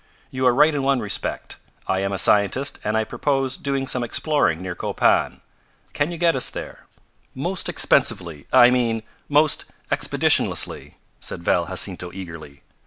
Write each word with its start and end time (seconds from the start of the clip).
"You 0.31 0.47
are 0.47 0.53
right 0.55 0.73
in 0.73 0.81
one 0.81 0.99
respect. 0.99 1.57
I 1.85 1.99
am 1.99 2.11
a 2.11 2.17
scientist 2.17 2.79
and 2.83 2.97
I 2.97 3.03
purpose 3.03 3.55
doing 3.55 3.85
some 3.85 4.03
exploring 4.03 4.59
near 4.59 4.73
Copan. 4.73 5.41
Can 5.93 6.09
you 6.11 6.17
get 6.17 6.35
us 6.35 6.49
there?" 6.49 6.87
"Most 7.35 7.69
expensively 7.69 8.47
I 8.51 8.71
mean, 8.71 9.03
most 9.29 9.65
expeditionlessly," 9.91 10.95
said 11.19 11.43
Val 11.43 11.67
Jacinto 11.67 12.09
eagerly. 12.11 12.63